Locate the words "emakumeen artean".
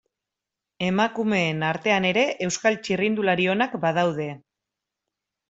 0.85-2.07